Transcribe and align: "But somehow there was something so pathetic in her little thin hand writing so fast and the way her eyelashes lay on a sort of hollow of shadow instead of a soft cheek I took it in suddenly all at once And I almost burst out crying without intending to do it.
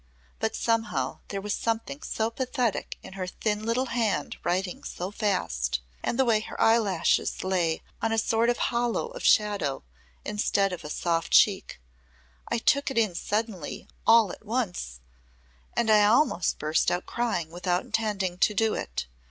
"But 0.39 0.55
somehow 0.55 1.19
there 1.27 1.41
was 1.41 1.53
something 1.53 2.01
so 2.01 2.31
pathetic 2.31 2.97
in 3.03 3.13
her 3.13 3.27
little 3.45 3.85
thin 3.85 3.93
hand 3.95 4.37
writing 4.43 4.83
so 4.83 5.11
fast 5.11 5.79
and 6.01 6.17
the 6.17 6.25
way 6.25 6.39
her 6.39 6.59
eyelashes 6.59 7.43
lay 7.43 7.83
on 8.01 8.11
a 8.11 8.17
sort 8.17 8.49
of 8.49 8.57
hollow 8.57 9.09
of 9.09 9.23
shadow 9.23 9.83
instead 10.25 10.73
of 10.73 10.83
a 10.83 10.89
soft 10.89 11.31
cheek 11.31 11.79
I 12.47 12.57
took 12.57 12.89
it 12.89 12.97
in 12.97 13.13
suddenly 13.13 13.87
all 14.07 14.31
at 14.31 14.43
once 14.43 15.01
And 15.77 15.91
I 15.91 16.03
almost 16.05 16.57
burst 16.57 16.89
out 16.89 17.05
crying 17.05 17.51
without 17.51 17.83
intending 17.83 18.39
to 18.39 18.55
do 18.55 18.73
it. 18.73 19.05